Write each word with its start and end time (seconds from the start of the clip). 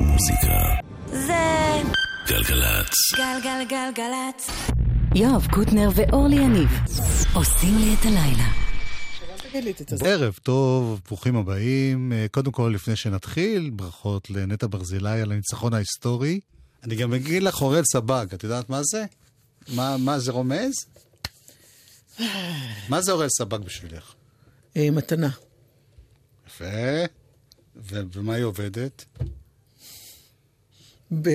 מוזיקה. 0.00 0.58
זה 1.06 1.82
גלגלצ. 2.28 2.94
גלגלגלגלצ. 3.16 4.50
יואב 5.14 5.46
קוטנר 5.50 5.88
ואורלי 5.94 6.36
יניב 6.36 6.68
עושים 7.34 7.78
לי 7.78 7.94
את 8.00 8.06
הלילה. 8.06 8.52
ערב 10.04 10.38
טוב, 10.42 11.00
ברוכים 11.06 11.36
הבאים. 11.36 12.12
אה, 12.12 12.26
קודם 12.30 12.52
כל, 12.52 12.72
לפני 12.74 12.96
שנתחיל, 12.96 13.70
ברכות 13.70 14.30
לנטע 14.30 14.66
ברזילי 14.70 15.20
על 15.20 15.32
הניצחון 15.32 15.74
ההיסטורי. 15.74 16.40
אני 16.84 16.96
גם 16.96 17.14
אגיד 17.14 17.42
לך 17.42 17.62
אוראל 17.62 17.84
סבג, 17.92 18.26
את 18.34 18.44
יודעת 18.44 18.70
מה 18.70 18.80
זה? 18.82 19.04
מה, 19.74 19.96
מה 19.96 20.18
זה 20.18 20.32
רומז? 20.32 20.72
מה 22.88 23.00
זה 23.00 23.12
אוראל 23.12 23.28
סבג 23.28 23.58
בשבילך? 23.58 24.14
אה, 24.76 24.88
מתנה. 24.90 25.30
יפה. 26.46 26.64
ובמה 27.76 28.34
היא 28.34 28.44
עובדת? 28.44 29.04
ב- 31.12 31.28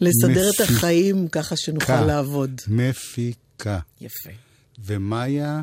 לסדר 0.00 0.50
את 0.50 0.54
מפיקה. 0.60 0.74
החיים 0.74 1.28
ככה 1.28 1.56
שנוכל 1.56 2.00
לעבוד. 2.04 2.60
מפיקה. 2.68 3.78
יפה. 4.00 4.30
ומאיה 4.78 5.62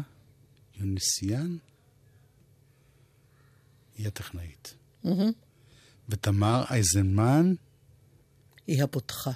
יוניסיאן 0.80 1.58
היא 3.98 4.08
הטכנאית. 4.08 4.74
ותמר 6.10 6.64
אייזנמן 6.70 7.54
היא 8.68 8.84
הפותחה. 8.84 9.32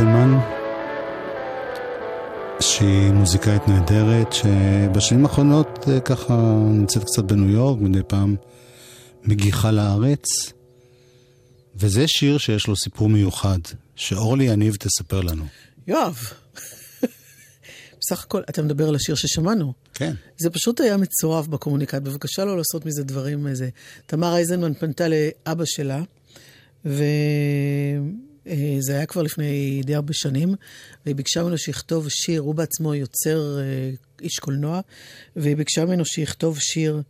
אייזנמן, 0.00 0.38
שהיא 2.60 3.10
מוזיקאית 3.12 3.68
נהדרת, 3.68 4.32
שבשנים 4.32 5.24
האחרונות 5.24 5.88
אה, 5.88 6.00
ככה 6.00 6.34
נמצאת 6.70 7.04
קצת 7.04 7.24
בניו 7.24 7.50
יורק, 7.50 7.80
מדי 7.80 8.02
פעם 8.06 8.36
מגיחה 9.24 9.70
לארץ. 9.70 10.52
וזה 11.76 12.04
שיר 12.06 12.38
שיש 12.38 12.66
לו 12.66 12.76
סיפור 12.76 13.08
מיוחד, 13.08 13.58
שאורלי 13.96 14.44
יניב 14.44 14.76
תספר 14.76 15.20
לנו. 15.20 15.44
יואב, 15.86 16.18
בסך 18.00 18.24
הכל, 18.24 18.42
אתה 18.50 18.62
מדבר 18.62 18.88
על 18.88 18.94
השיר 18.94 19.14
ששמענו. 19.14 19.72
כן. 19.94 20.14
זה 20.38 20.50
פשוט 20.50 20.80
היה 20.80 20.96
מצורף 20.96 21.46
בקומוניקט, 21.46 21.94
בבקשה 21.94 22.44
לא 22.44 22.56
לעשות 22.56 22.86
מזה 22.86 23.04
דברים 23.04 23.46
איזה. 23.46 23.68
תמר 24.06 24.34
אייזנמן 24.34 24.74
פנתה 24.74 25.04
לאבא 25.08 25.64
שלה, 25.64 26.02
וזה 28.46 28.92
היה 28.92 29.06
כבר 29.06 29.22
לפני 29.22 29.80
די 29.84 29.94
הרבה 29.94 30.12
שנים, 30.12 30.54
והיא 31.04 31.16
ביקשה 31.16 31.42
ממנו 31.42 31.58
שיכתוב 31.58 32.08
שיר, 32.08 32.40
הוא 32.40 32.54
בעצמו 32.54 32.94
יוצר 32.94 33.58
אה, 33.58 33.90
איש 34.20 34.38
קולנוע, 34.38 34.80
והיא 35.36 35.56
ביקשה 35.56 35.84
ממנו 35.84 36.04
שיכתוב 36.04 36.58
שיר 36.60 37.02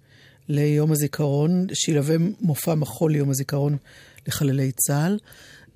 ליום 0.49 0.93
הזיכרון, 0.93 1.67
שילווה 1.73 2.17
מופע 2.41 2.75
מחול 2.75 3.13
ליום 3.13 3.31
הזיכרון 3.31 3.77
לחללי 4.29 4.73
צה"ל. 4.73 5.19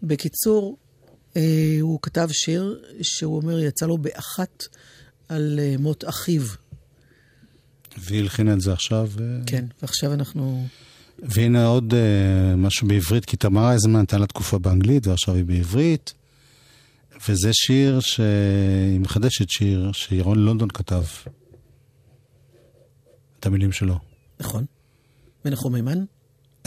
בקיצור, 0.02 0.76
אה, 1.36 1.76
הוא 1.80 1.98
כתב 2.02 2.28
שיר 2.32 2.82
שהוא 3.02 3.36
אומר, 3.36 3.58
יצא 3.58 3.86
לו 3.86 3.98
באחת 3.98 4.64
על 5.28 5.60
אה, 5.62 5.74
מות 5.78 6.04
אחיו. 6.08 6.42
והיא 7.98 8.20
הלחינה 8.20 8.52
את 8.52 8.60
זה 8.60 8.72
עכשיו. 8.72 9.10
אה, 9.20 9.24
כן, 9.46 9.64
ועכשיו 9.82 10.12
אנחנו... 10.12 10.66
והנה 11.22 11.66
עוד 11.66 11.92
uh, 11.92 12.56
משהו 12.56 12.88
בעברית, 12.88 13.24
כי 13.24 13.36
תמר 13.36 13.70
אייזנמן 13.70 14.00
נתן 14.00 14.20
לה 14.20 14.26
תקופה 14.26 14.58
באנגלית, 14.58 15.06
ועכשיו 15.06 15.34
היא 15.34 15.44
בעברית. 15.44 16.14
וזה 17.28 17.50
שיר 17.52 18.00
שהיא 18.00 19.00
מחדשת 19.00 19.50
שיר 19.50 19.92
שירון 19.92 20.38
לונדון 20.38 20.68
כתב. 20.68 21.02
את 23.40 23.46
המילים 23.46 23.72
שלו, 23.72 23.98
נכון. 24.40 24.64
ונחום 25.44 25.72
מימן? 25.72 26.04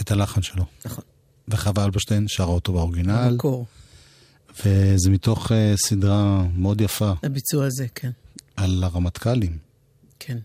את 0.00 0.10
הלחן 0.10 0.42
שלו. 0.42 0.64
נכון. 0.84 1.04
וחווה 1.48 1.84
אלברשטיין 1.84 2.24
שרה 2.28 2.46
אותו 2.46 2.72
באורגינל, 2.72 3.28
במקור. 3.30 3.66
וזה 4.64 5.10
מתוך 5.10 5.46
uh, 5.46 5.54
סדרה 5.76 6.46
מאוד 6.56 6.80
יפה 6.80 7.12
הביצוע 7.22 7.66
הזה, 7.66 7.86
כן. 7.94 8.10
על 8.56 8.84
הרמטכ"לים. 8.84 9.58
כן. 10.18 10.38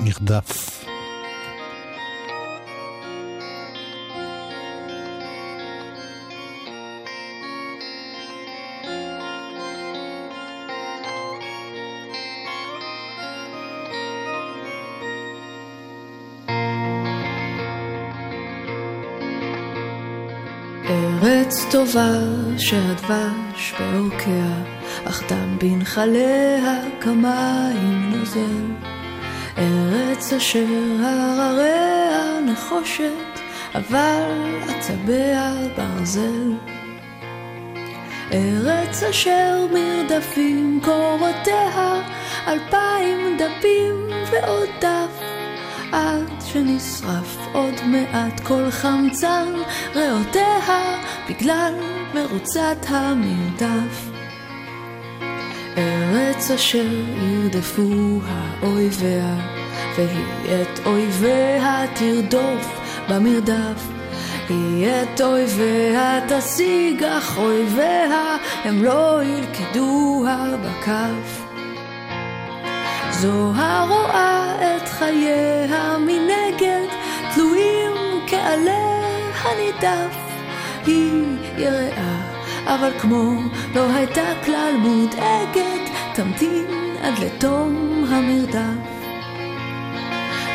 נרדף. 0.00 0.84
טובה 21.92 22.12
שהדבש 22.58 23.74
בעורקיה, 23.78 24.62
אך 25.04 25.22
דם 25.32 25.58
בנחליה 25.58 26.80
כמים 27.00 28.12
נוזל. 28.12 28.66
ארץ 29.58 30.32
אשר 30.32 30.66
הרריה 31.02 32.40
נחושת, 32.46 33.40
אבל 33.74 34.58
עצביה 34.68 35.52
ברזל. 35.76 36.52
ארץ 38.32 39.02
אשר 39.02 39.66
מרדפים 39.72 40.80
קורותיה, 40.84 42.00
אלפיים 42.46 43.36
דפים 43.38 44.06
ועוד 44.30 44.68
דף. 44.80 45.20
עד 45.92 46.30
שנשרף 46.46 47.36
עוד 47.52 47.74
מעט 47.86 48.40
כל 48.40 48.70
חמצן 48.70 49.52
ריאותיה 49.94 50.60
בגלל 51.30 51.74
מרוצת 52.14 52.86
המרדף. 52.88 54.10
ארץ 55.76 56.50
אשר 56.50 56.86
ירדפוה 57.22 58.42
אויביה, 58.62 59.36
והיא 59.96 60.62
את 60.62 60.86
אויביה 60.86 61.84
תרדוף 61.94 62.80
במרדף. 63.08 63.88
היא 64.48 64.86
את 64.86 65.20
אויביה 65.20 66.20
תשיג, 66.28 67.04
אך 67.04 67.38
אויביה 67.38 68.36
הם 68.64 68.84
לא 68.84 69.20
ילכדוה 69.24 70.46
בכף. 70.62 71.42
זו 73.10 73.52
הרואה 73.54 74.56
את 74.76 74.88
חייה 74.88 75.96
מנגד, 75.98 76.88
תלויים 77.34 77.92
כעלה 78.26 79.00
הנידף. 79.42 80.29
היא 80.86 81.24
יראה, 81.56 82.20
אבל 82.66 82.90
כמו 83.00 83.32
לא 83.74 83.92
הייתה 83.94 84.32
כלל 84.44 84.74
מודאגת, 84.78 85.90
תמתין 86.14 86.66
עד 87.02 87.18
לתום 87.18 88.04
המרדף. 88.08 89.00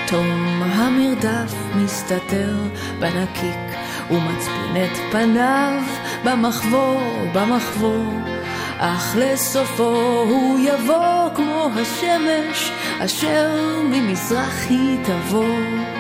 תום 0.08 0.64
המרדף 0.64 1.54
מסתתר 1.76 2.56
בנקיק, 3.00 3.78
ומצפין 4.12 4.84
את 4.84 4.98
פניו 5.12 5.82
במחבור, 6.26 7.02
במחבור. 7.34 8.14
אך 8.78 9.16
לסופו 9.20 10.24
הוא 10.30 10.60
יבוא 10.60 11.30
כמו 11.36 11.70
השמש 11.82 12.72
אשר 13.00 13.60
ממזרח 13.92 14.66
היא 14.70 14.98
תבוא. 15.04 15.95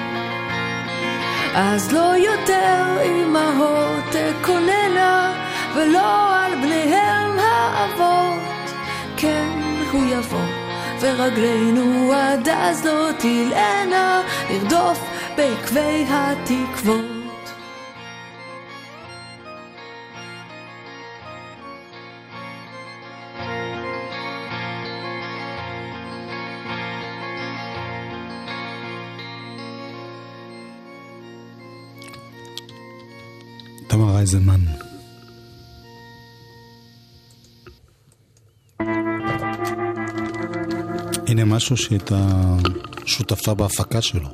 אז 1.57 1.93
לא 1.93 2.15
יותר 2.17 2.97
אמהות 3.05 4.03
תקוננה 4.11 5.33
ולא 5.75 6.35
על 6.35 6.55
בניהם 6.55 7.39
האבות. 7.39 8.73
כן, 9.17 9.59
הוא 9.91 10.03
יבוא 10.05 10.39
ורגלינו 11.01 12.13
עד 12.13 12.49
אז 12.49 12.85
לא 12.85 13.09
תלענה 13.19 14.21
לרדוף 14.49 14.99
בעקבי 15.37 16.05
התקוות. 16.09 17.14
תמר 34.25 34.33
אייזנמן. 34.33 34.61
הנה 41.27 41.45
משהו 41.45 41.77
שהייתה 41.77 42.55
שותפה 43.05 43.53
בהפקה 43.53 44.01
שלו. 44.01 44.29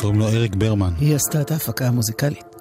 קוראים 0.00 0.18
לו 0.18 0.28
אריק 0.28 0.54
ברמן. 0.54 0.92
היא 1.00 1.14
עשתה 1.14 1.40
את 1.40 1.50
ההפקה 1.50 1.88
המוזיקלית. 1.88 2.51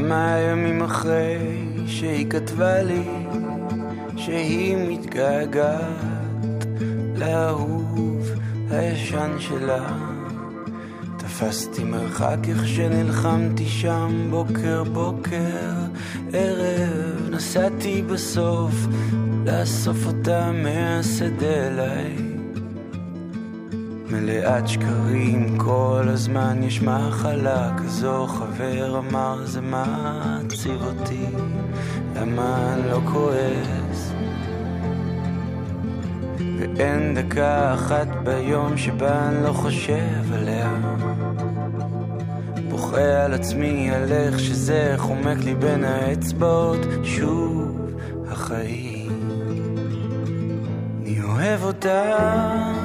כמה 0.00 0.36
ימים 0.38 0.82
אחרי 0.82 1.38
שהיא 1.86 2.30
כתבה 2.30 2.82
לי 2.82 3.02
שהיא 4.16 4.76
מתגעגעת 4.88 6.64
לאהוב 7.16 8.30
הישן 8.70 9.30
שלה. 9.38 9.96
תפסתי 11.16 11.84
מרחק 11.84 12.36
איך 12.48 12.68
שנלחמתי 12.68 13.66
שם 13.66 14.26
בוקר 14.30 14.84
בוקר 14.84 15.72
ערב 16.32 17.28
נסעתי 17.30 18.02
בסוף 18.02 18.74
לאסוף 19.46 20.06
אותה 20.06 20.52
מהשדה 20.52 21.66
אליי 21.66 22.09
מלאת 24.40 24.68
שקרים, 24.68 25.58
כל 25.58 26.04
הזמן 26.06 26.62
יש 26.62 26.82
מחלה 26.82 27.76
כזו, 27.78 28.26
חבר 28.26 28.98
אמר 28.98 29.44
זה 29.44 29.60
מעציב 29.60 30.82
אותי, 30.82 31.26
למה 32.16 32.74
אני 32.74 32.90
לא 32.90 33.00
כועס? 33.12 34.12
ואין 36.58 37.14
דקה 37.14 37.74
אחת 37.74 38.06
ביום 38.24 38.76
שבה 38.76 39.28
אני 39.28 39.44
לא 39.44 39.52
חושב 39.52 40.32
עליה. 40.34 40.70
בוכה 42.68 43.24
על 43.24 43.34
עצמי, 43.34 43.90
על 43.90 44.12
איך 44.12 44.38
שזה 44.38 44.94
חומק 44.96 45.38
לי 45.44 45.54
בין 45.54 45.84
האצבעות, 45.84 46.80
שוב 47.04 47.78
החיים. 48.28 49.10
אני 51.02 51.22
אוהב 51.22 51.64
אותה 51.64 52.79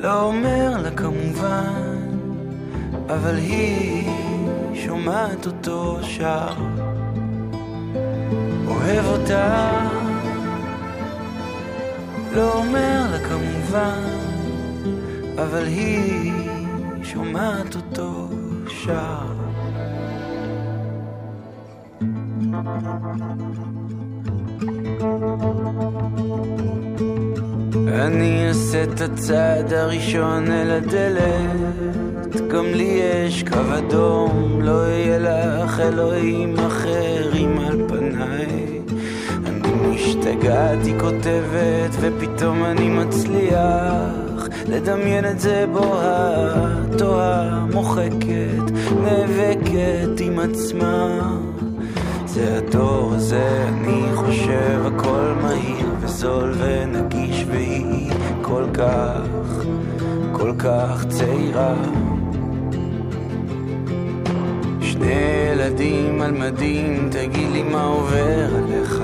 לא 0.00 0.22
אומר 0.22 0.76
לה 0.82 0.90
כמובן, 0.90 2.08
אבל 3.08 3.36
היא 3.36 4.08
שומעת 4.74 5.46
אותו 5.46 5.98
שר. 6.02 6.54
אוהב 8.66 9.06
אותה, 9.06 9.80
לא 12.34 12.52
אומר 12.52 13.06
לה 13.10 13.18
כמובן, 13.28 14.08
אבל 15.38 15.64
היא 15.66 16.32
שומעת 17.02 17.76
אותו 17.76 18.28
שר. 18.68 19.38
אני 27.94 28.48
אעשה 28.48 28.82
את 28.82 29.00
הצעד 29.00 29.72
הראשון 29.72 30.50
אל 30.50 30.70
הדלת. 30.70 32.48
גם 32.48 32.64
לי 32.64 33.00
יש 33.02 33.42
קו 33.42 33.78
אדום, 33.78 34.58
לא 34.62 34.86
יהיה 34.86 35.18
לך 35.18 35.80
אלוהים 35.80 36.58
אחרים 36.58 37.58
על 37.58 37.88
פניי. 37.88 38.80
אני 39.46 39.94
משתגעת, 39.94 40.78
היא 40.84 41.00
כותבת, 41.00 41.90
ופתאום 42.00 42.64
אני 42.64 42.88
מצליח 42.88 44.48
לדמיין 44.68 45.24
את 45.24 45.40
זה 45.40 45.64
בוהה, 45.72 46.66
תוהה, 46.98 47.66
מוחקת, 47.72 48.70
נאבקת 49.02 50.20
עם 50.20 50.38
עצמה. 50.38 51.20
זה 52.26 52.58
הדור 52.58 53.12
הזה, 53.14 53.68
אני 53.68 54.02
חושב 54.14 54.80
הכל 54.86 55.32
מהיר 55.42 55.87
וזול 56.18 56.52
ונגיש 56.58 57.44
והיא 57.48 58.12
כל 58.42 58.64
כך, 58.74 59.64
כל 60.32 60.52
כך 60.58 61.04
צעירה. 61.08 61.74
שני 64.80 65.12
ילדים 65.52 66.22
על 66.22 66.30
מדים, 66.30 67.08
תגיד 67.10 67.50
לי 67.52 67.62
מה 67.62 67.84
עובר 67.84 68.48
עליך. 68.56 69.02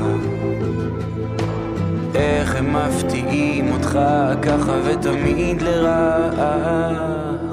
איך 2.15 2.57
הם 2.57 2.77
מפתיעים 2.77 3.73
אותך 3.73 3.99
ככה 4.43 4.73
ותמיד 4.85 5.63
לרעה 5.63 6.91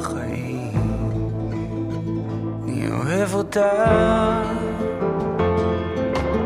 חיים. 0.02 0.72
אני 2.64 2.88
אוהב 2.92 3.34
אותך 3.34 3.60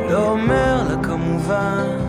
לא 0.09 0.29
אומר 0.29 0.83
לה 0.89 1.03
כמובן, 1.03 2.04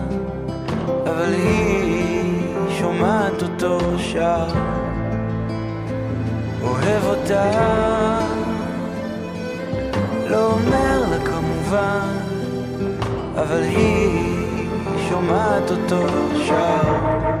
אבל 1.09 1.33
היא 1.33 2.41
שומעת 2.79 3.41
אותו 3.41 3.79
שר. 3.97 4.47
אוהב 6.61 7.05
אותה, 7.05 7.51
לא 10.29 10.51
אומר 10.51 11.03
לה 11.09 11.25
כמובן, 11.25 12.07
אבל 13.35 13.61
היא 13.61 14.37
שומעת 15.09 15.71
אותו 15.71 16.07
שר. 16.47 17.36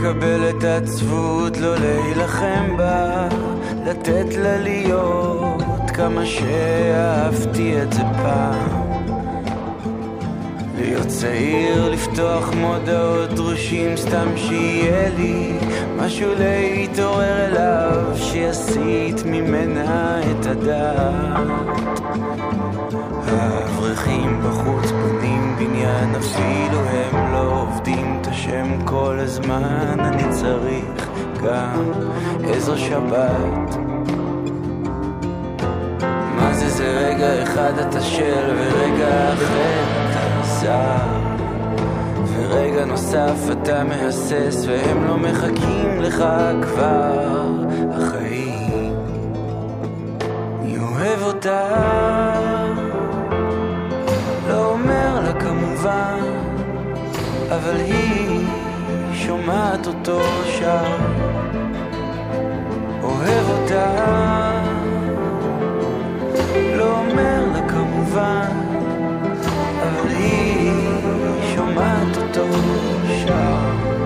לקבל 0.00 0.50
את 0.50 0.64
העצבות, 0.64 1.56
לא 1.56 1.74
להילחם 1.76 2.76
בה, 2.76 3.28
לתת 3.86 4.36
לה 4.36 4.58
להיות 4.58 5.90
כמה 5.94 6.26
שאהבתי 6.26 7.82
את 7.82 7.92
זה 7.92 8.02
פעם. 8.22 8.68
להיות 10.78 11.06
צעיר, 11.06 11.90
לפתוח 11.90 12.50
מודעות 12.54 13.30
דרושים, 13.30 13.96
סתם 13.96 14.28
שיהיה 14.36 15.08
לי 15.18 15.52
משהו 15.96 16.30
להתעורר 16.38 17.46
אליו, 17.46 18.16
שיסיט 18.16 19.22
ממנה 19.24 20.20
את 20.20 20.46
הדעת. 20.46 21.48
האברכים 23.26 24.42
בחוץ 24.42 24.90
בונים 24.90 25.56
בניין, 25.58 26.14
אפילו 26.14 26.80
הם 26.80 27.32
לא 27.32 27.62
עובדים 27.62 28.09
השם 28.40 28.78
כל 28.84 29.18
הזמן. 29.18 29.96
אני 29.98 30.22
צריך 30.30 31.08
גם 31.44 31.92
איזו 32.44 32.78
שבת. 32.78 33.76
מה 36.36 36.54
זה 36.54 36.68
זה 36.68 36.84
רגע 36.84 37.42
אחד 37.42 37.78
אתה 37.78 38.00
של 38.00 38.56
ורגע 38.58 39.32
אחר 39.32 39.82
אתה 40.10 40.42
זר. 40.42 41.20
ורגע 42.34 42.84
נוסף 42.84 43.38
אתה 43.52 43.84
מהסס 43.84 44.66
והם 44.68 45.06
לא 45.08 45.16
מחכים 45.16 46.00
לך 46.00 46.24
כבר 46.62 47.46
החיים. 47.92 48.94
אני 50.60 50.78
אוהב 50.78 51.22
אותך 51.22 51.50
כמובן, 55.40 56.18
אבל 57.50 57.76
היא 57.76 58.09
שומעת 59.30 59.86
אותו 59.86 60.20
שר, 60.58 60.96
אוהב 63.02 63.50
אותה, 63.50 63.86
לא 66.76 66.98
אומר 66.98 67.44
לה 67.52 67.68
כמובן, 67.68 68.50
אבל 69.82 70.08
היא 70.08 70.72
שומעת 71.54 72.16
אותו 72.16 72.46
שר. 73.26 73.99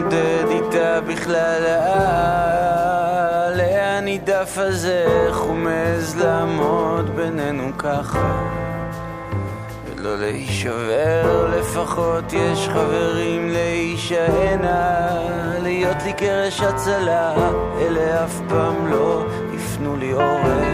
מתמודד 0.00 0.44
איתה 0.50 1.00
בכלל? 1.00 1.62
לאן 3.56 4.04
נידף 4.04 4.58
הזה? 4.58 5.26
איך 5.26 5.38
הוא 5.38 5.54
מעז 5.54 6.16
לעמוד 6.16 7.16
בינינו 7.16 7.78
ככה? 7.78 8.42
ולא 9.86 10.18
להישבר, 10.18 11.46
לפחות 11.58 12.32
יש 12.32 12.68
חברים 12.68 13.48
להישענה 13.48 15.08
להיות 15.62 16.02
לי 16.04 16.12
קרש 16.12 16.60
הצלה, 16.60 17.34
אלה 17.80 18.24
אף 18.24 18.40
פעם 18.48 18.90
לא 18.90 19.26
יפנו 19.54 19.96
לי 19.96 20.10
עורף 20.12 20.69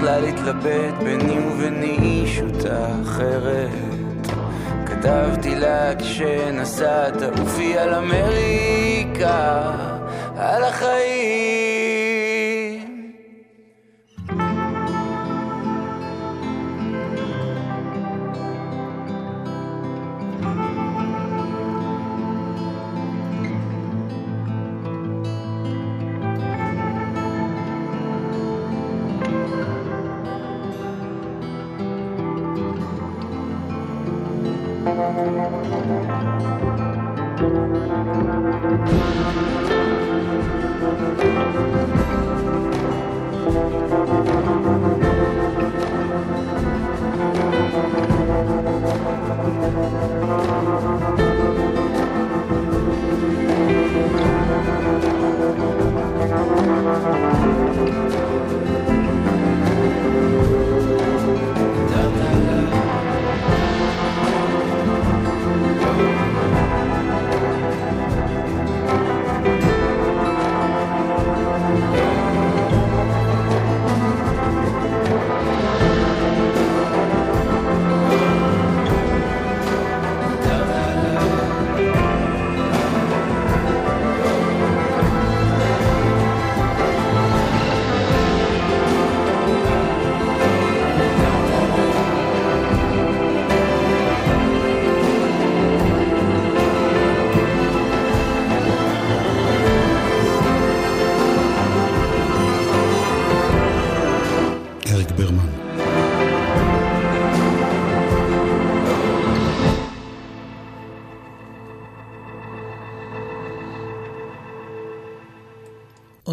בכלל 0.00 0.20
להתלבט 0.20 0.94
ביני 1.04 1.38
וביני 1.38 1.98
אישות 2.02 2.66
אחרת. 3.02 3.68
כתבתי 4.86 5.54
לה 5.54 5.94
כשנסעת 5.98 7.22
עופי 7.22 7.78
על 7.78 7.94
אמריקה 7.94 9.62
על 10.36 10.64
החיים 10.64 11.79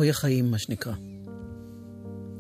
אוי 0.08 0.12
החיים, 0.12 0.52
מה 0.52 0.58
שנקרא. 0.58 0.94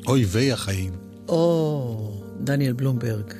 אויבי 0.07 0.51
החיים. 0.51 0.93
או, 1.27 2.23
דניאל 2.39 2.73
בלומברג. 2.73 3.33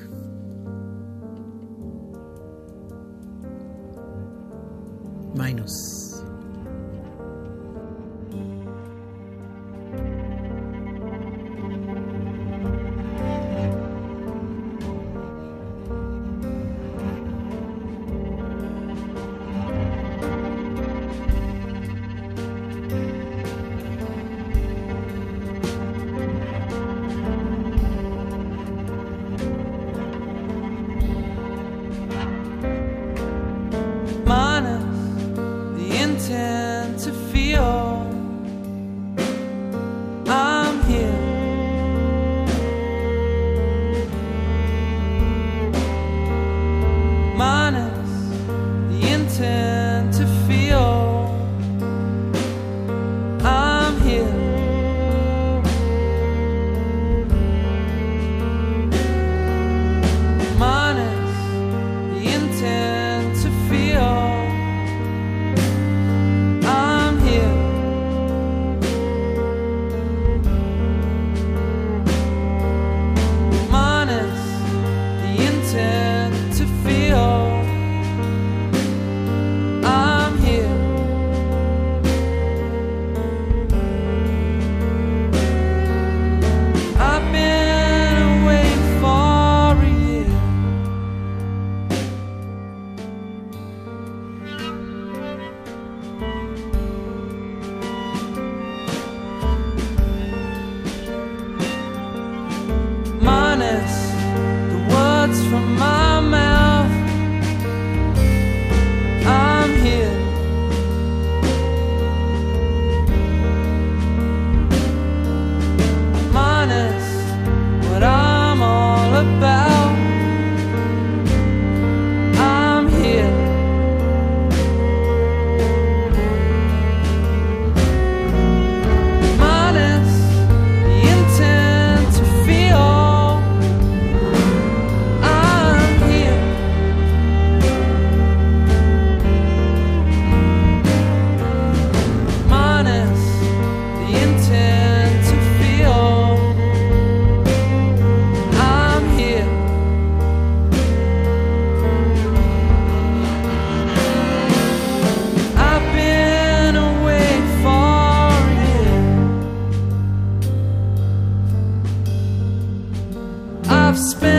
spend 164.08 164.37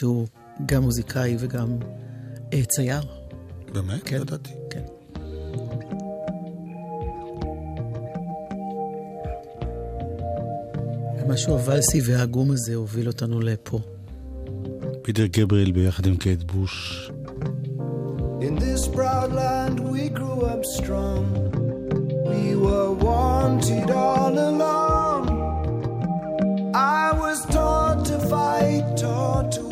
שהוא 0.00 0.26
גם 0.66 0.82
מוזיקאי 0.82 1.36
וגם 1.38 1.78
אה, 2.52 2.64
צייר. 2.64 3.00
באמת? 3.72 4.02
כן. 4.04 4.16
ידעתי. 4.16 4.50
כן. 4.70 4.82
משהו 11.28 11.52
הוואלסי 11.52 12.00
והעגום 12.04 12.50
הזה 12.50 12.74
הוביל 12.74 13.06
אותנו 13.06 13.40
לפה. 13.40 13.78
פיטר 15.02 15.26
גבריאל 15.26 15.72
ביחד 15.72 16.06
עם 16.06 16.16
קייט 16.16 16.42
בוש. 16.42 17.10
In 18.40 18.54
this 18.58 18.88
proud 18.96 19.32
land 19.32 19.80
we 19.92 20.08
grew 20.18 20.40
up 20.52 20.62
strong. 20.78 21.24
We 22.30 22.44
were 22.64 22.92
wanted 23.06 23.90
all 23.90 24.34
along. 24.50 25.22
I 26.74 27.06
was 27.22 27.38
taught 27.56 28.00
to 28.10 28.16
fight, 28.32 28.84
taught 28.96 29.48
to 29.56 29.69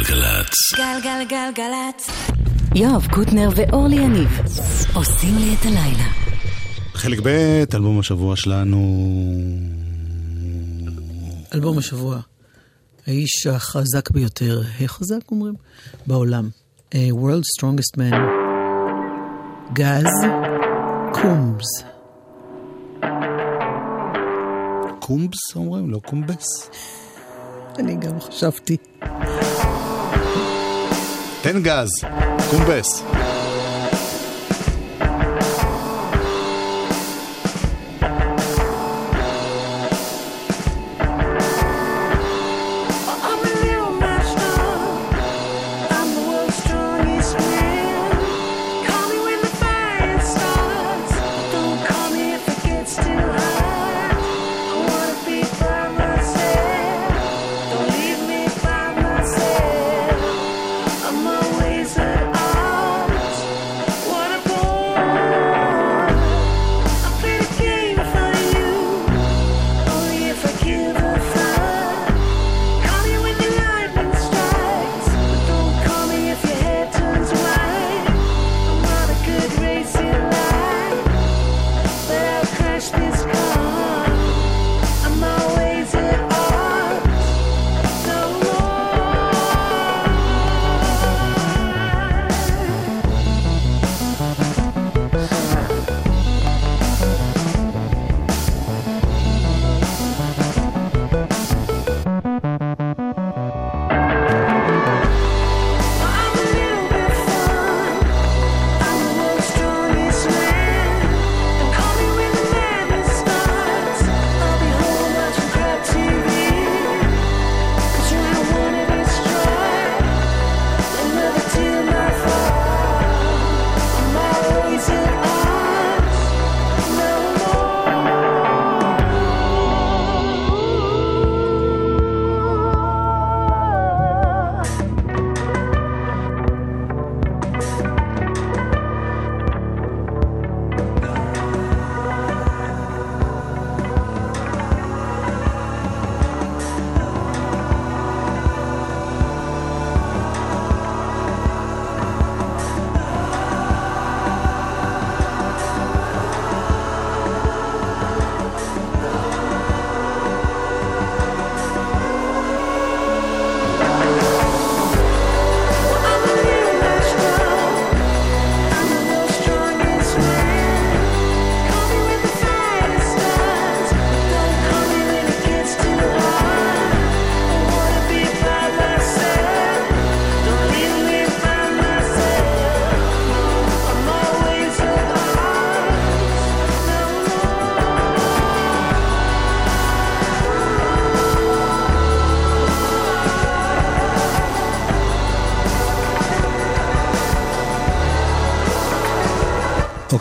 גלגלצ. 0.00 0.54
גלגלגלגלצ. 0.76 2.10
יואב 2.74 3.06
קוטנר 3.10 3.48
ואורלי 3.56 3.96
יניב 3.96 4.28
עושים 4.94 5.38
לי 5.38 5.54
את 5.54 5.66
הלילה. 5.66 6.08
חלק 6.94 7.18
ב', 7.22 7.28
אלבום 7.74 7.98
השבוע 7.98 8.36
שלנו... 8.36 8.78
אלבום 11.54 11.78
השבוע. 11.78 12.20
האיש 13.06 13.46
החזק 13.46 14.10
ביותר, 14.10 14.62
החזק 14.80 15.30
אומרים, 15.30 15.54
בעולם. 16.06 16.48
אה, 16.94 17.08
World 17.10 17.44
Strongest 17.58 17.98
Man. 17.98 18.14
גז 19.72 20.10
קומבס. 21.12 21.84
קומבס 25.00 25.56
אומרים? 25.56 25.90
לא 25.90 25.98
קומבס? 25.98 26.70
אני 27.78 27.96
גם 27.96 28.20
חשבתי. 28.20 28.76
תן 31.42 31.62
גז, 31.62 31.88
קומבס. 32.50 33.02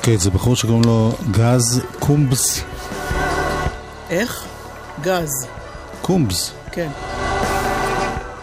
שקט 0.09 0.19
זה 0.19 0.29
בחור 0.29 0.55
שקוראים 0.55 0.83
לו 0.83 1.11
גז 1.31 1.81
קומבס. 1.99 2.63
איך? 4.09 4.45
גז. 5.01 5.29
קומבס. 6.01 6.51
כן. 6.71 6.89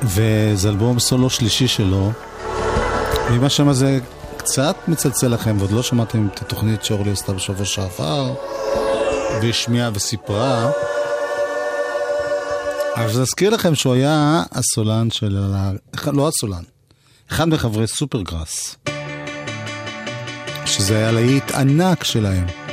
וזה 0.02 0.68
אלבום 0.68 0.98
סולו 0.98 1.30
שלישי 1.30 1.68
שלו. 1.68 2.12
ואם 3.30 3.44
השם 3.44 3.68
הזה 3.68 3.98
קצת 4.36 4.76
מצלצל 4.88 5.28
לכם, 5.28 5.56
ועוד 5.58 5.70
לא 5.70 5.82
שמעתם 5.82 6.28
את 6.34 6.42
התוכנית 6.42 6.84
שאורלי 6.84 7.10
עשתה 7.10 7.32
בשבוע 7.32 7.66
שעבר, 7.66 8.34
והשמיעה 9.42 9.90
וסיפרה, 9.94 10.70
אז 12.94 13.20
אזכיר 13.20 13.50
לכם 13.50 13.74
שהוא 13.74 13.94
היה 13.94 14.42
הסולן 14.52 15.10
של... 15.10 15.38
ה... 15.54 15.70
לא 16.12 16.28
הסולן, 16.28 16.62
אחד 17.30 17.48
מחברי 17.48 17.86
סופרגראס. 17.86 18.76
שזה 20.66 20.96
היה 20.96 21.12
להיט 21.12 21.50
ענק 21.50 22.04
שלהם. 22.04 22.65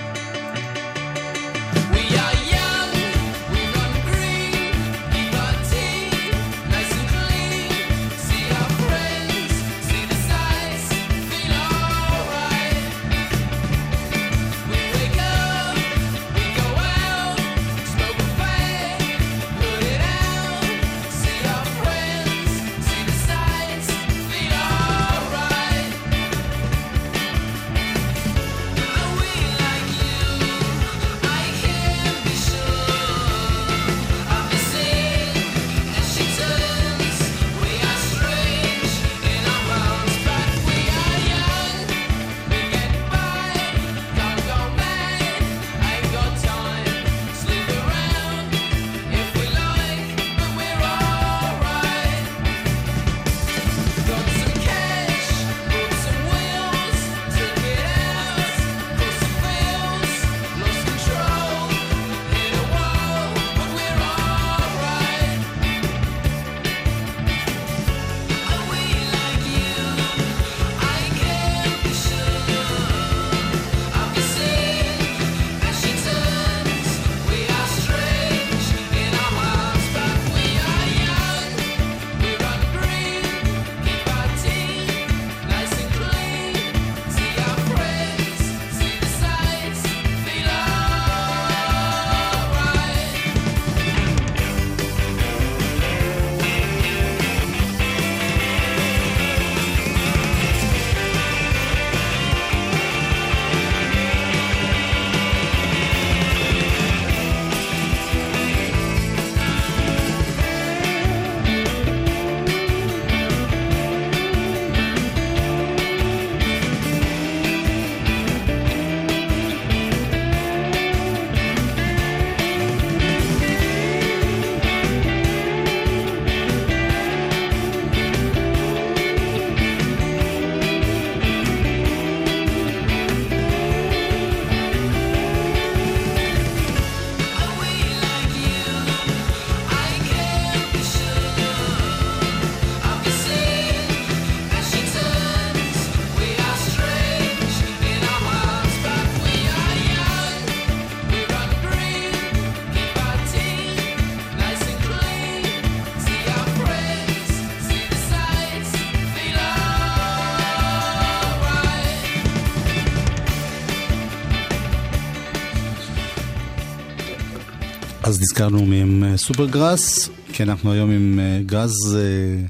שהזכרנו 168.34 168.66
מהם 168.66 169.04
אה, 169.04 169.18
סופרגראס, 169.18 170.10
כי 170.34 170.44
אנחנו 170.44 170.72
היום 170.72 170.92
עם 170.92 171.20
אה, 171.20 171.40
גז... 171.46 171.72
אה, 171.96 172.46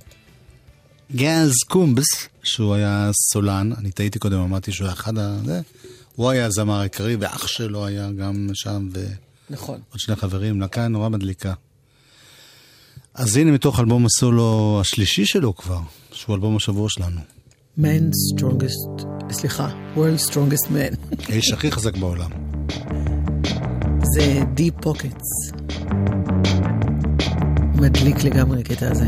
גז 1.15 1.53
קומבס, 1.67 2.27
שהוא 2.43 2.73
היה 2.73 3.11
סולן, 3.31 3.71
אני 3.77 3.91
טעיתי 3.91 4.19
קודם, 4.19 4.39
אמרתי 4.39 4.71
שהוא 4.71 4.85
היה 4.85 4.93
אחד 4.93 5.17
ה... 5.17 5.39
הוא 6.15 6.29
היה 6.29 6.45
הזמר 6.45 6.79
העיקרי, 6.79 7.15
ואח 7.15 7.47
שלו 7.47 7.85
היה 7.85 8.11
גם 8.11 8.49
שם, 8.53 8.89
ו... 8.93 9.05
נכון. 9.49 9.79
עוד 9.91 9.99
שני 9.99 10.15
חברים, 10.15 10.61
להקה 10.61 10.87
נורא 10.87 11.09
מדליקה. 11.09 11.53
אז 13.13 13.37
הנה 13.37 13.51
מתוך 13.51 13.79
אלבום 13.79 14.05
הסולו 14.05 14.77
השלישי 14.81 15.25
שלו 15.25 15.55
כבר, 15.55 15.79
שהוא 16.11 16.35
אלבום 16.35 16.55
השבוע 16.55 16.89
שלנו. 16.89 17.21
Man 17.79 18.11
strongest, 18.33 19.05
סליחה, 19.31 19.69
world 19.95 20.31
strongest 20.31 20.67
man. 20.67 21.15
האיש 21.29 21.51
הכי 21.51 21.71
חזק 21.71 21.97
בעולם. 21.97 22.29
זה 24.15 24.41
Deep 24.57 24.85
Pockets. 24.85 25.62
מדליק 27.75 28.23
לגמרי 28.23 28.59
הקטע 28.61 28.91
הזה. 28.91 29.05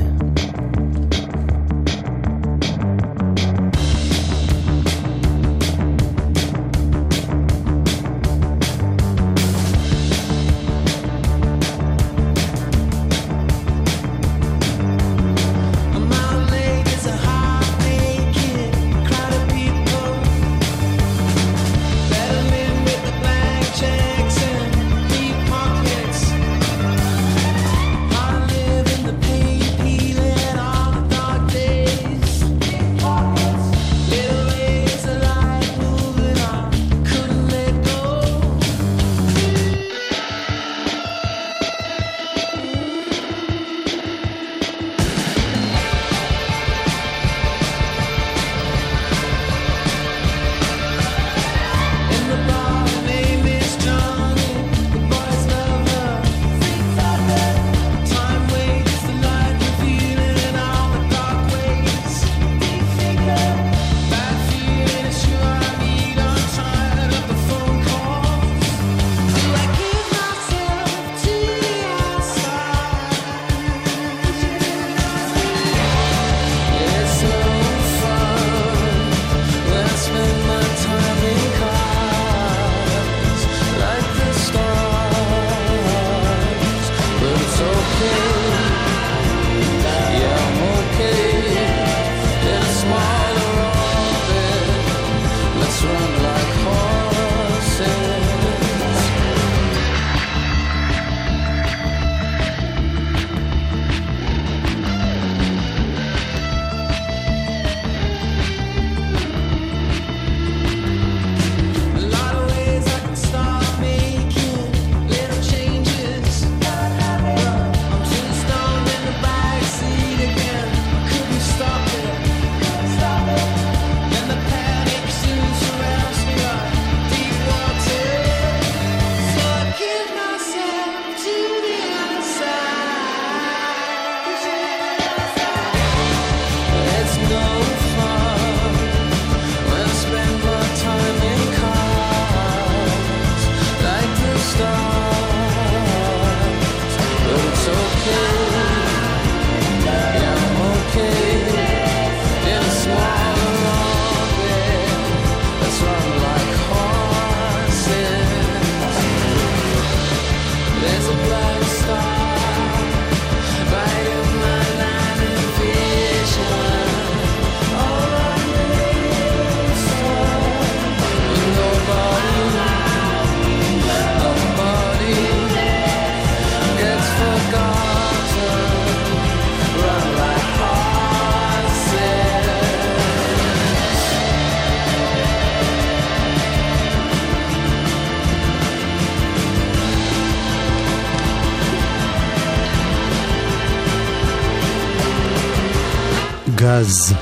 casa. 196.66 197.16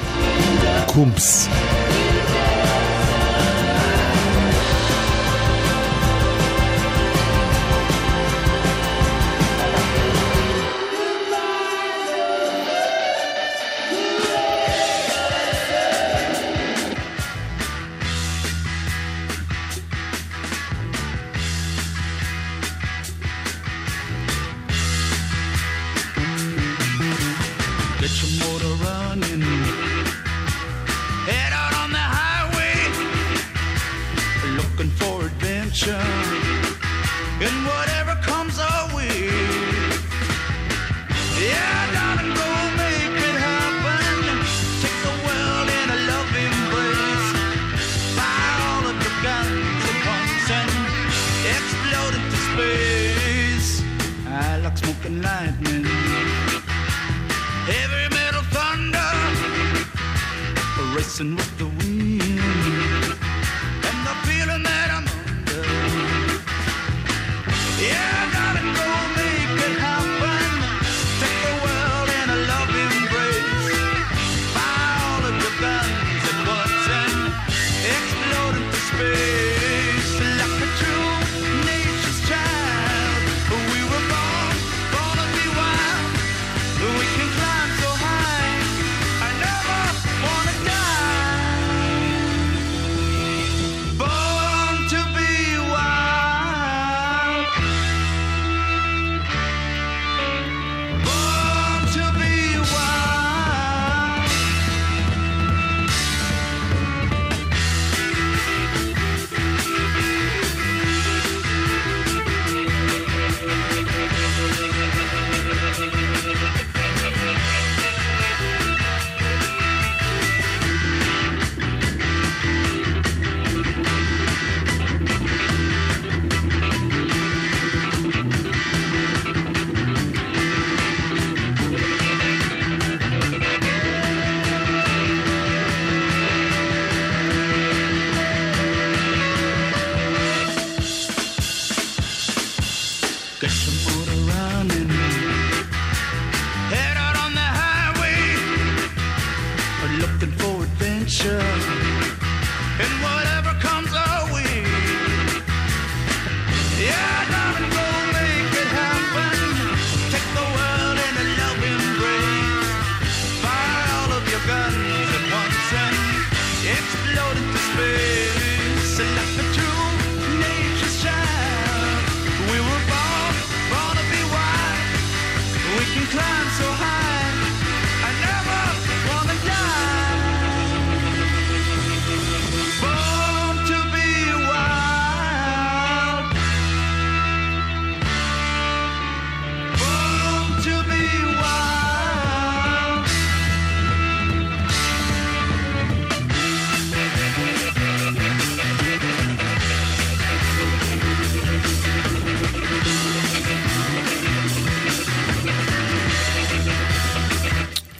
Cumpre-se. 0.87 1.62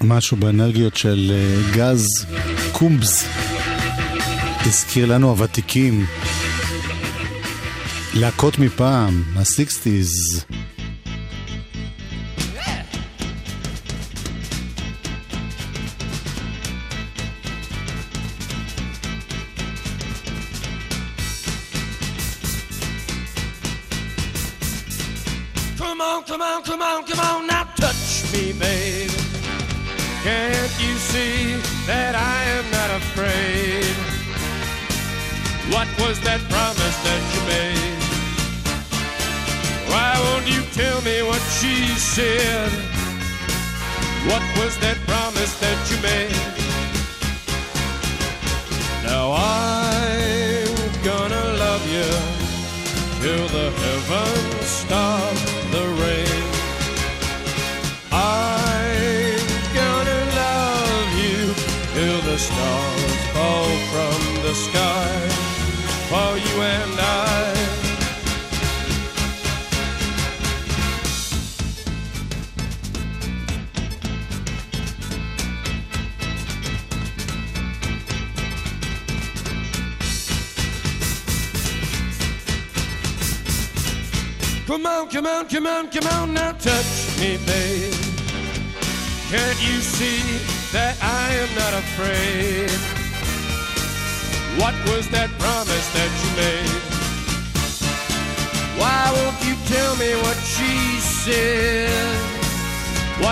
משהו 0.04 0.38
באנרגיות 0.38 0.98
של 0.98 1.32
אה, 1.34 1.72
גז 1.74 2.26
קומבס 2.72 3.26
הזכיר 4.66 5.06
לנו 5.06 5.30
הוותיקים. 5.30 6.06
להקות 8.14 8.60
מפעם, 8.60 9.24
הסיקסטיז. 9.36 10.10
60's 10.40 10.63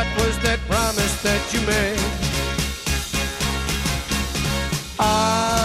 What 0.01 0.25
was 0.25 0.39
that 0.39 0.59
promise 0.67 1.21
that 1.21 1.53
you 1.53 1.61
made? 1.61 1.99
I 4.97 5.60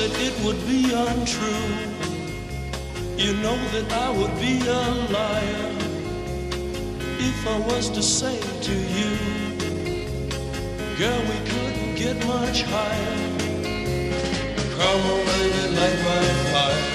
that 0.00 0.18
it 0.18 0.34
would 0.42 0.60
be 0.66 0.80
untrue. 0.94 1.68
You 3.22 3.32
know 3.44 3.58
that 3.74 3.88
I 3.92 4.08
would 4.18 4.34
be 4.40 4.56
a 4.66 4.82
liar 5.16 5.66
if 7.28 7.38
I 7.46 7.58
was 7.70 7.90
to 7.90 8.02
say 8.02 8.38
to 8.68 8.74
you, 8.96 9.10
Girl, 11.00 11.20
we 11.32 11.38
couldn't 11.50 11.94
get 11.96 12.16
much 12.26 12.62
higher. 12.62 13.18
Come 14.78 15.02
on, 15.12 15.20
baby, 15.32 15.64
light 15.78 16.00
my 16.08 16.24
fire. 16.52 16.88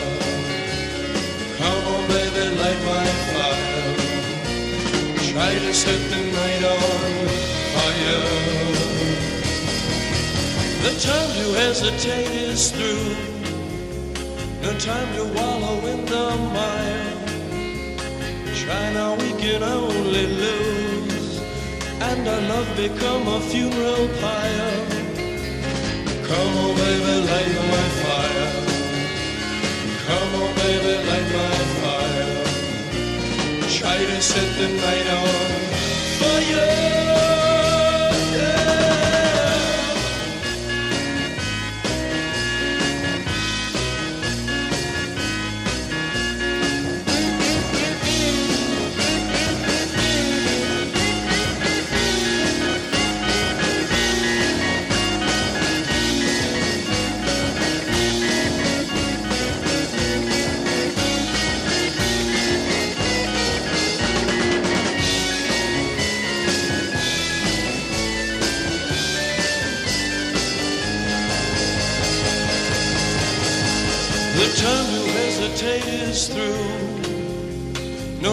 Come 1.59 1.83
on, 1.93 2.03
baby, 2.07 2.43
light 2.61 2.81
my 2.91 3.07
fire. 3.33 3.85
Try 5.29 5.51
to 5.65 5.73
set 5.73 6.01
the 6.11 6.21
night 6.39 6.63
on 6.73 7.27
fire 7.75 8.94
time 10.91 11.31
to 11.33 11.53
hesitate 11.57 12.29
is 12.29 12.71
through. 12.71 13.15
No 14.61 14.71
time 14.77 15.09
to 15.15 15.23
wallow 15.33 15.79
in 15.87 16.05
the 16.05 16.29
mire. 16.53 17.13
Try 18.53 18.93
now, 18.93 19.15
we 19.15 19.31
can 19.41 19.63
only 19.63 20.27
lose. 20.27 21.39
And 22.01 22.27
our 22.27 22.41
love 22.41 22.69
become 22.77 23.27
a 23.27 23.39
funeral 23.41 24.07
pyre. 24.21 24.85
Come 26.27 26.57
on, 26.63 26.75
baby, 26.75 27.15
light 27.31 27.55
my 27.73 27.87
fire. 28.03 28.49
Come 30.07 30.31
on, 30.41 30.49
baby, 30.61 30.93
light 31.09 31.29
my 31.39 31.55
fire. 31.81 32.33
Try 33.77 33.97
to 34.05 34.21
set 34.21 34.49
the 34.59 34.67
night 34.85 35.07
on 35.19 35.29
fire. 36.19 37.34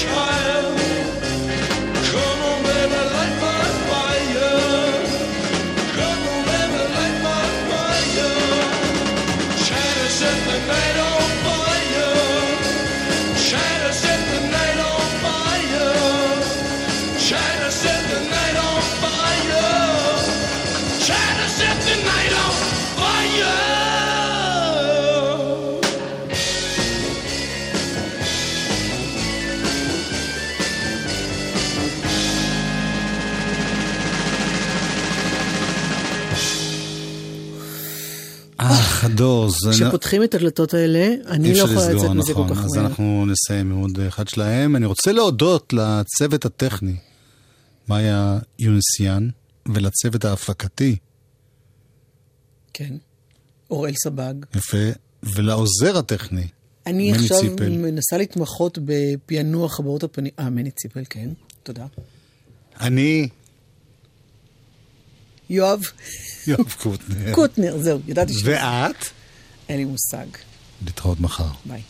choice. 0.00 0.39
זה... 39.48 39.70
כשפותחים 39.70 40.22
את 40.22 40.34
הדלתות 40.34 40.74
האלה, 40.74 41.14
אני 41.26 41.54
לא 41.54 41.58
יכולה 41.58 41.92
לצאת 41.92 42.10
מזה 42.10 42.34
כל 42.34 42.44
נכון. 42.44 42.56
כך 42.56 42.64
אז 42.64 42.76
מהר. 42.76 42.86
אנחנו 42.86 43.26
נסיים 43.26 43.72
עם 43.72 43.78
עוד 43.78 43.98
אחד 44.08 44.28
שלהם. 44.28 44.76
אני 44.76 44.86
רוצה 44.86 45.12
להודות 45.12 45.72
לצוות 45.72 46.44
הטכני, 46.44 46.96
מאיה 47.88 48.38
יונסיאן, 48.58 49.28
ולצוות 49.68 50.24
ההפקתי, 50.24 50.96
כן. 52.72 52.94
אוראל 53.70 53.94
סבג. 54.04 54.34
יפה, 54.54 54.78
ולעוזר 55.22 55.98
הטכני, 55.98 56.46
אני 56.86 57.12
מני 57.12 57.18
עכשיו 57.18 57.40
ציפל. 57.40 57.68
מנסה 57.68 58.16
להתמחות 58.18 58.78
בפענוח 58.84 59.80
הבעות 59.80 60.02
הפנים. 60.02 60.32
אה, 60.38 60.50
מני 60.50 60.70
ציפל, 60.70 61.02
כן. 61.10 61.28
תודה. 61.62 61.86
אני, 62.80 63.28
יואב 65.50 65.82
יואב 66.46 66.72
קוטנר. 66.82 67.34
קוטנר, 67.34 67.78
זהו, 67.78 67.98
ידעתי 68.08 68.32
ש... 68.32 68.42
ואת? 68.44 68.96
אין 69.68 69.76
לי 69.78 69.84
מושג. 69.84 70.26
להתראות 70.84 71.20
מחר. 71.20 71.48
ביי. 71.64 71.82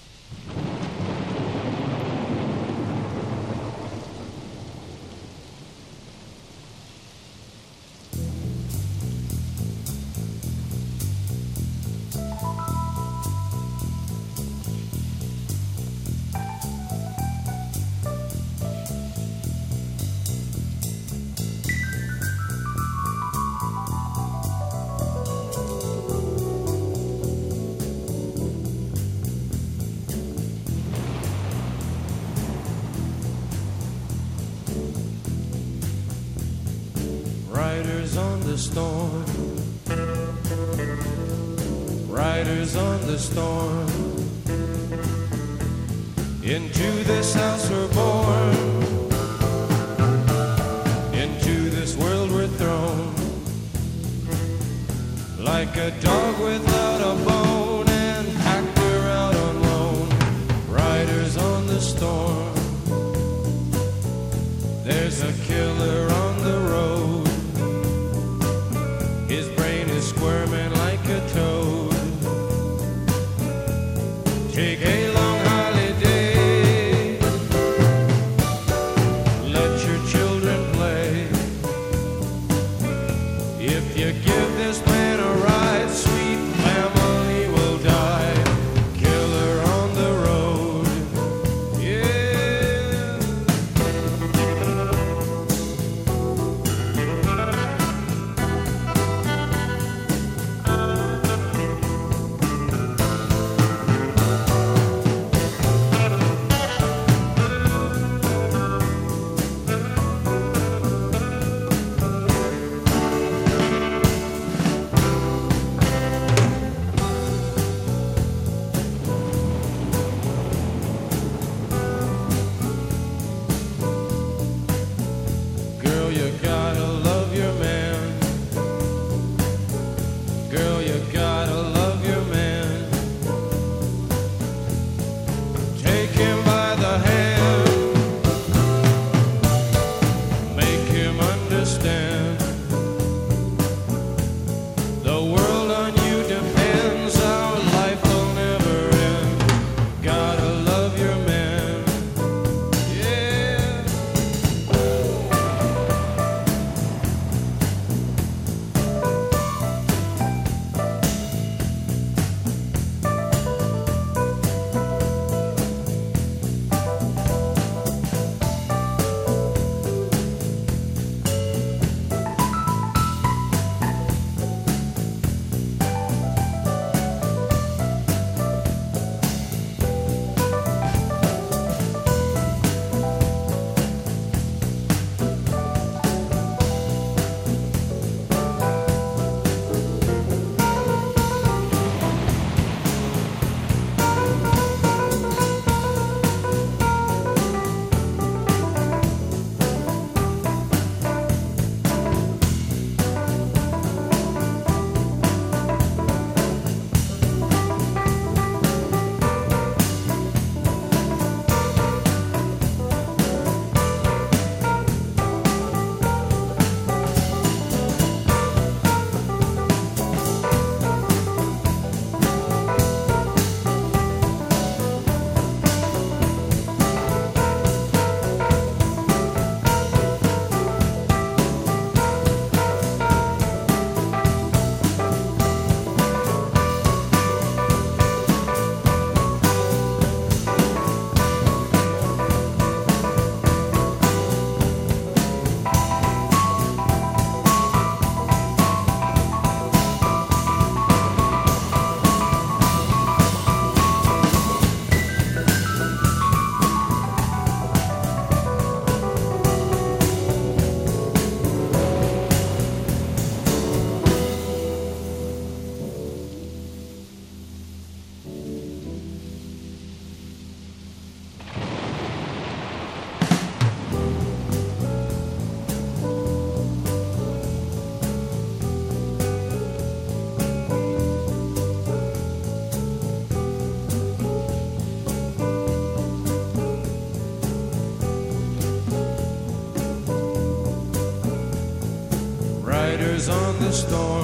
storm. 293.73 294.20